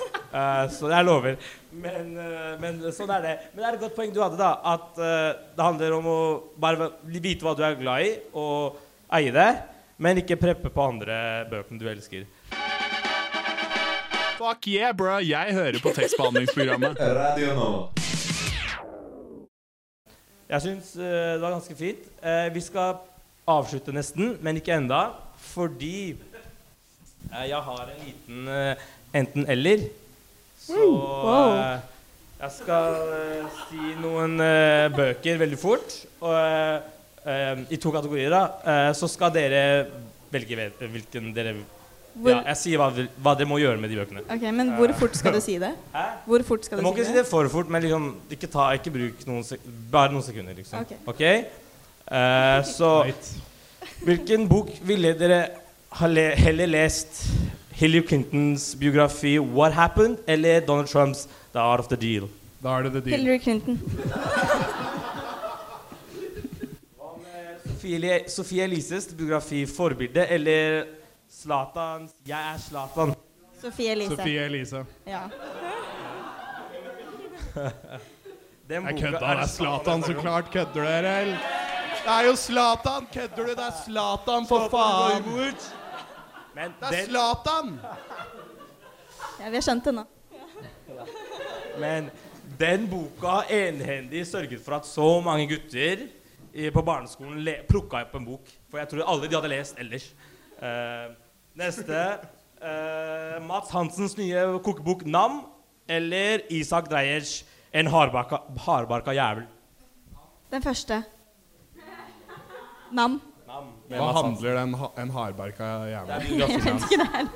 så 0.78 0.92
jeg 0.94 1.08
lover. 1.10 1.36
Men, 1.84 2.14
eh, 2.24 2.54
men 2.64 2.80
sånn 2.96 3.12
er 3.18 3.26
det. 3.28 3.34
Men 3.52 3.62
det 3.64 3.68
er 3.68 3.78
et 3.80 3.84
godt 3.84 3.98
poeng 4.00 4.16
du 4.16 4.22
hadde, 4.24 4.40
da. 4.40 4.54
At 4.76 5.04
eh, 5.04 5.30
det 5.60 5.68
handler 5.68 5.98
om 6.00 6.08
å 6.14 6.18
bare 6.64 6.90
vite 7.12 7.44
hva 7.44 7.56
du 7.60 7.66
er 7.68 7.76
glad 7.82 8.08
i, 8.08 8.14
og 8.40 8.80
eie 9.20 9.36
det. 9.36 9.50
Men 10.00 10.20
ikke 10.24 10.40
preppe 10.40 10.72
på 10.72 10.88
andre 10.92 11.20
bøkene 11.52 11.80
du 11.80 11.86
elsker. 11.92 12.24
Fuck 14.36 14.68
yeah, 14.68 14.92
bro! 14.96 15.20
Jeg 15.24 15.56
hører 15.56 15.80
på 15.84 15.92
tekstbehandlingsprogrammet. 15.96 17.00
Radio 17.00 17.54
Nova. 17.56 18.05
Jeg 20.46 20.62
syns 20.62 20.92
eh, 21.02 21.34
det 21.34 21.42
var 21.42 21.56
ganske 21.56 21.76
fint. 21.78 22.02
Eh, 22.22 22.48
vi 22.54 22.62
skal 22.62 23.00
avslutte 23.50 23.94
nesten, 23.96 24.36
men 24.46 24.60
ikke 24.60 24.76
enda. 24.78 25.08
Fordi 25.42 26.14
eh, 27.32 27.46
jeg 27.50 27.62
har 27.66 27.90
en 27.90 28.04
liten 28.04 28.52
enten-eller. 29.16 29.88
Så 30.62 30.78
eh, 30.78 31.80
jeg 32.44 32.54
skal 32.60 33.00
si 33.64 33.96
noen 34.04 34.38
bøker 34.94 35.42
veldig 35.42 35.60
fort. 35.62 35.98
Og, 36.22 36.92
I 37.26 37.78
to 37.82 37.90
kategorier, 37.90 38.30
da. 38.30 38.92
Så 38.94 39.08
skal 39.10 39.32
dere 39.34 39.62
velge 40.30 40.68
hvilken 40.78 41.32
dere 41.34 41.56
Hvor, 42.16 42.30
Ja, 42.32 42.42
jeg 42.48 42.58
sier 42.58 42.78
hva, 42.80 42.88
hva 43.20 43.34
dere 43.36 43.48
må 43.50 43.58
gjøre 43.60 43.78
med 43.82 43.90
de 43.92 43.98
bøkene. 44.00 44.22
Ok, 44.32 44.42
Men 44.56 44.70
hvor 44.78 44.94
fort 45.00 45.18
skal 45.20 45.34
du 45.36 45.42
si 45.50 45.58
det? 45.60 45.74
Hæ? 45.94 46.04
Hvor 46.26 46.44
fort 46.48 46.66
skal 46.66 46.78
Du 46.78 46.82
du 46.84 46.88
må 46.88 46.94
si 46.96 47.02
ikke 47.02 47.10
si 47.12 47.18
det? 47.18 47.26
for 47.28 47.48
fort, 47.52 47.70
men 47.70 47.82
liksom, 47.84 48.06
ikke, 48.32 48.48
ta, 48.48 48.70
ikke 48.78 48.94
bruk 48.96 49.26
noen 49.28 49.44
sek 49.44 49.60
bare 49.92 50.12
noen 50.16 50.24
sekunder. 50.24 50.54
liksom. 50.56 50.80
Ok. 50.80 50.96
Ok? 51.12 51.22
Uh, 52.06 52.62
så 52.70 52.92
hvilken 54.06 54.48
bok 54.48 54.70
ville 54.86 55.12
dere 55.20 55.42
ha 56.00 56.08
le 56.08 56.30
heller 56.40 56.66
lest? 56.72 57.26
Hillary 57.76 58.06
Clintons 58.08 58.76
biografi 58.80 59.38
'What 59.40 59.74
Happened' 59.76 60.18
eller 60.28 60.60
Donald 60.64 60.88
Trumps 60.88 61.28
'The 61.52 61.60
Art 61.60 61.80
of 61.80 61.88
the 61.92 61.98
Deal'? 61.98 62.30
Da 62.64 62.70
er 62.80 62.84
det 62.84 62.92
the 62.94 63.02
deal. 63.02 63.18
Hillary 63.20 63.40
Clinton. 63.44 63.82
Hva 66.96 67.10
med 67.22 67.60
Sofie, 67.68 68.20
Sofie 68.30 68.64
Elises 68.64 69.08
biografi 69.18 69.66
'Forbilde' 69.66 70.26
eller 70.30 70.86
Zlatans 71.32 72.12
'Jeg 72.26 72.54
er 72.54 72.58
Zlatan'? 72.58 73.16
Sofie 73.62 73.92
Elise. 73.92 74.16
Sofie 74.16 74.46
Elise. 74.46 74.86
Ja. 75.08 75.22
Den 78.70 78.86
Jeg 78.86 79.02
kødda. 79.02 79.20
Det 79.20 79.40
er 79.40 79.48
Zlatan, 79.48 80.04
så 80.04 80.14
klart. 80.14 80.52
Kødder 80.52 80.74
dere, 80.74 81.22
eller? 81.22 81.38
Det 82.06 82.12
er 82.14 82.26
jo 82.26 82.36
Zlatan! 82.36 83.08
Kødder 83.14 83.36
du? 83.36 83.44
Det 83.44 83.60
er 83.60 83.72
Zlatan, 83.86 84.48
for 84.48 84.70
faen! 84.70 85.24
Men 86.56 86.74
Det 86.80 87.00
er 87.00 87.06
Zlatan! 87.06 87.80
ja, 89.40 89.50
vi 89.50 89.56
har 89.56 89.62
skjønt 89.62 89.86
det 89.86 89.94
nå. 89.94 90.04
men 91.80 92.10
den 92.60 92.86
boka 92.90 93.42
enhendig 93.50 94.28
sørget 94.28 94.62
for 94.66 94.78
at 94.78 94.86
så 94.86 95.22
mange 95.22 95.48
gutter 95.50 96.06
på 96.72 96.82
barneskolen 96.82 97.42
le, 97.44 97.56
plukka 97.68 98.06
opp 98.06 98.16
en 98.16 98.26
bok. 98.26 98.54
For 98.70 98.78
jeg 98.78 98.90
tror 98.90 99.10
alle 99.12 99.28
de 99.28 99.36
hadde 99.36 99.52
lest 99.52 99.80
ellers. 99.80 100.06
Eh, 100.66 101.12
neste 101.60 101.98
eh, 102.62 103.36
Mats 103.46 103.70
Hansens 103.76 104.16
nye 104.18 104.46
kokebok 104.66 105.04
'Nam' 105.06 105.44
eller 105.88 106.42
Isak 106.50 106.90
Dreyers 106.90 107.44
'En 107.74 107.88
hardbarka, 107.88 108.40
hardbarka 108.66 109.12
jævel'. 109.14 109.46
Den 110.52 110.62
første. 110.64 111.04
Nam. 112.92 113.22
Nam 113.48 113.64
med 113.90 113.98
Hva 114.00 114.06
Mats 114.06 114.22
Hansen. 114.22 114.46
handler 114.46 114.60
den 114.62 114.74
ha 114.74 114.88
en 114.98 115.10
hardbarka 115.10 115.64
Det 115.84 115.92
jævel 115.92 116.10
er 116.10 116.16
om? 116.16 116.22
biografien 116.28 116.62
hans. 116.62 116.84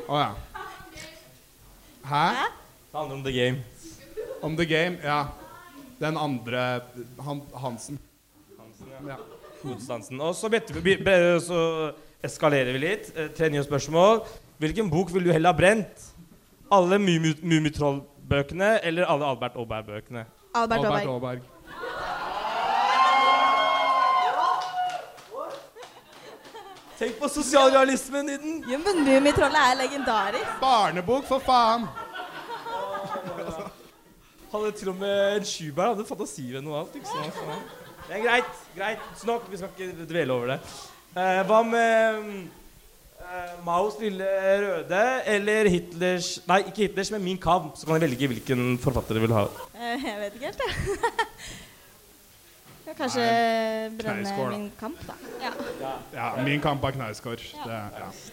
Å 0.09 0.17
ja. 0.17 0.31
Hæ? 2.05 2.25
Det 2.91 2.97
handler 2.97 3.15
om 3.15 3.23
The 3.23 3.31
Game. 3.33 3.63
Om 4.41 4.55
The 4.57 4.65
Game? 4.65 4.97
Ja. 5.03 5.23
Den 5.99 6.17
andre 6.17 6.81
han, 7.25 7.41
Hansen. 7.55 7.99
Hansen, 8.59 9.07
Ja. 9.07 9.15
Hovedstansen. 9.63 10.21
Og 10.21 10.35
så, 10.35 10.47
vet 10.49 10.69
vi, 10.83 10.95
be, 10.95 11.39
så 11.41 11.91
eskalerer 12.23 12.73
vi 12.75 12.81
litt. 12.83 13.11
Eh, 13.15 13.29
Tre 13.35 13.49
nye 13.49 13.63
spørsmål. 13.63 14.23
Hvilken 14.59 14.89
bok 14.91 15.13
ville 15.13 15.29
du 15.29 15.33
heller 15.35 15.53
ha 15.53 15.57
brent? 15.57 16.07
Alle 16.71 16.99
Mummi- 16.99 17.39
Mummitroll-bøkene 17.41 18.79
eller 18.83 19.05
alle 19.09 19.25
Albert 19.25 19.55
Aaberg-bøkene? 19.55 20.25
Albert 20.55 20.85
Albert 20.85 21.07
Aaberg. 21.15 21.41
Tenk 26.99 27.15
på 27.21 27.29
sosialrealismen 27.31 28.27
i 28.29 28.35
den! 28.41 28.55
Jo, 28.67 28.77
men 28.83 28.97
Mummitrollet 29.05 29.61
er 29.69 29.77
legendarisk. 29.79 30.49
Barnebok, 30.59 31.23
for 31.29 31.39
faen! 31.45 31.85
Hadde 34.51 34.71
til 34.75 34.89
og 34.91 34.97
med 34.99 35.37
en 35.37 35.45
Schubert 35.47 35.93
hadde 35.93 36.07
fantasi 36.09 36.47
ved 36.51 36.65
noe 36.65 36.81
annet. 36.81 36.97
Ikke 36.99 37.11
sant? 37.13 37.75
Det 38.09 38.17
er 38.17 38.23
greit. 38.25 38.63
greit, 38.75 39.03
Snakk. 39.21 39.45
Vi 39.51 39.59
skal 39.61 39.69
ikke 39.77 40.07
dvele 40.09 40.33
over 40.35 40.55
det. 40.55 40.59
Eh, 41.17 41.39
hva 41.49 41.59
med 41.65 42.19
eh, 43.19 43.53
Maos 43.65 43.95
lille 44.01 44.27
røde 44.61 44.99
eller 45.33 45.69
Hitlers 45.73 46.27
Nei, 46.49 46.59
ikke 46.69 46.85
Hitlers, 46.85 47.09
men 47.15 47.23
Min 47.25 47.39
Kamp. 47.41 47.73
Så 47.79 47.87
kan 47.89 47.97
jeg 47.97 48.05
velge 48.09 48.29
hvilken 48.33 48.75
forfatter 48.81 49.17
du 49.17 49.23
vil 49.25 49.33
ha. 49.35 49.47
Eh, 49.73 50.05
Jeg 50.05 50.19
vet 50.21 50.37
ikke 50.37 50.51
helt, 50.51 50.61
jeg. 50.67 50.71
Ja, 52.89 52.93
Kanskje 52.97 53.23
brenne 53.99 54.23
Kneisgård, 54.23 54.53
min 54.55 54.69
kamp, 54.79 55.01
da. 55.05 55.13
Ja. 55.43 55.51
Ja, 56.15 56.29
min 56.41 56.61
kamp 56.63 56.81
er 56.87 56.95
Knausgård. 56.95 57.43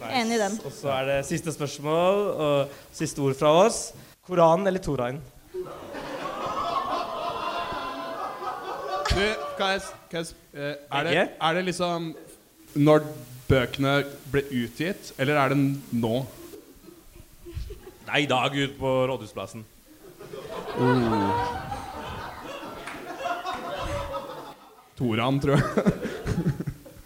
Enig 0.08 0.38
i 0.38 0.40
den. 0.40 0.56
Og 0.64 0.72
så 0.72 0.88
er 0.94 1.04
det 1.10 1.16
siste 1.28 1.52
spørsmål 1.52 2.22
og 2.46 2.78
siste 2.96 3.20
ord 3.20 3.36
fra 3.36 3.50
oss. 3.66 3.82
Koranen 4.24 4.64
eller 4.70 4.80
Toraen? 4.80 5.20
Du, 9.12 9.20
kan 9.58 9.74
jeg, 9.76 9.84
kan 10.10 10.24
jeg, 10.24 10.32
eh, 10.56 10.72
er, 10.92 11.04
det, 11.10 11.28
er 11.40 11.54
det 11.56 11.62
liksom 11.68 12.08
når 12.76 13.06
bøkene 13.48 13.98
ble 14.32 14.42
utgitt, 14.62 15.12
eller 15.20 15.38
er 15.40 15.54
det 15.54 15.58
nå? 15.96 16.16
Nei, 18.06 18.22
i 18.22 18.28
dag 18.30 18.54
ute 18.54 18.74
på 18.78 18.92
Rådhusplassen. 19.10 19.64
Toran, 24.96 25.40
tror 25.42 25.58
jeg. 25.58 25.94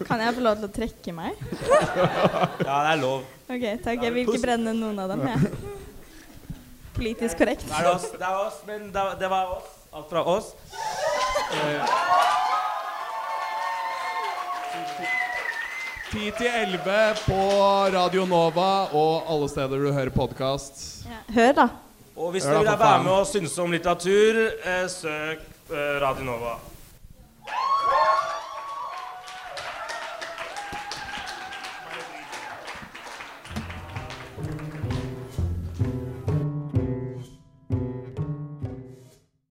Kan 0.06 0.22
jeg 0.22 0.34
få 0.36 0.42
lov 0.42 0.58
til 0.58 0.66
å 0.68 0.72
trekke 0.74 1.14
meg? 1.14 1.40
Ja, 1.60 2.46
det 2.60 2.92
er 2.92 3.00
lov. 3.00 3.26
Ok, 3.50 3.64
takk. 3.84 4.04
Jeg 4.04 4.14
vil 4.14 4.26
ikke 4.26 4.42
brenne 4.42 4.74
noen 4.76 4.98
av 5.02 5.12
dem, 5.12 5.24
jeg. 5.26 5.50
Politisk 6.96 7.40
korrekt. 7.40 7.66
Det 7.66 7.78
er 7.78 7.90
oss, 7.90 8.08
det 8.12 8.26
er 8.26 8.38
oss 8.42 8.58
men 8.68 8.90
det, 8.92 9.28
var 9.30 9.54
oss. 9.56 9.76
Alt 9.90 10.10
fra 10.10 10.22
oss. 10.28 10.52
Eh, 11.50 12.09
10 16.10 16.32
til 16.38 16.46
11 16.46 16.94
på 17.22 17.42
Radio 17.94 18.24
Nova 18.26 18.70
og 18.98 19.28
alle 19.30 19.46
steder 19.46 19.78
du 19.78 19.92
hører 19.94 20.10
podkast. 20.10 20.80
Ja. 21.06 21.18
Hør, 21.36 21.52
da. 21.54 21.66
og 22.16 22.32
hvis 22.34 22.48
Hør 22.48 22.56
da, 22.56 22.72
vil 22.72 22.80
være 22.80 23.02
med 23.04 23.12
og 23.12 23.28
synse 23.30 23.62
om 23.62 23.70
litteratur, 23.70 24.40
eh, 24.64 24.88
søk 24.90 25.44
eh, 25.70 26.00
Radio 26.02 26.26
Nova. 26.26 26.56